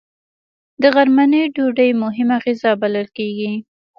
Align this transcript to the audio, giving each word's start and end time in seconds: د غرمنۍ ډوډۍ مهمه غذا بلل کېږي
د 0.81 0.83
غرمنۍ 0.95 1.43
ډوډۍ 1.55 1.89
مهمه 2.03 2.37
غذا 2.43 2.71
بلل 2.81 3.07
کېږي 3.17 3.51